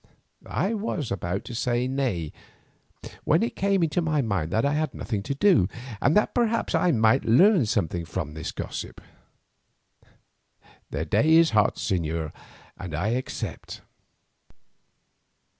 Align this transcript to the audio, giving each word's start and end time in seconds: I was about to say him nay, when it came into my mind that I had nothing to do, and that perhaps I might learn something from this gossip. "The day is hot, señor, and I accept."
I 0.47 0.73
was 0.73 1.11
about 1.11 1.45
to 1.45 1.53
say 1.53 1.85
him 1.85 1.95
nay, 1.97 2.33
when 3.23 3.43
it 3.43 3.55
came 3.55 3.83
into 3.83 4.01
my 4.01 4.23
mind 4.23 4.49
that 4.51 4.65
I 4.65 4.73
had 4.73 4.95
nothing 4.95 5.21
to 5.21 5.35
do, 5.35 5.67
and 6.01 6.17
that 6.17 6.33
perhaps 6.33 6.73
I 6.73 6.89
might 6.91 7.23
learn 7.23 7.67
something 7.67 8.05
from 8.05 8.33
this 8.33 8.51
gossip. 8.51 8.99
"The 10.89 11.05
day 11.05 11.33
is 11.35 11.51
hot, 11.51 11.75
señor, 11.75 12.33
and 12.79 12.95
I 12.95 13.09
accept." 13.09 13.83